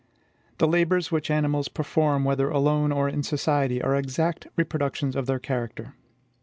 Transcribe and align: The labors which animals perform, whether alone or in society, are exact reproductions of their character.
The 0.57 0.67
labors 0.67 1.11
which 1.11 1.29
animals 1.29 1.67
perform, 1.67 2.23
whether 2.23 2.49
alone 2.49 2.91
or 2.91 3.07
in 3.07 3.21
society, 3.21 3.83
are 3.83 3.95
exact 3.95 4.47
reproductions 4.57 5.15
of 5.15 5.27
their 5.27 5.37
character. 5.37 5.93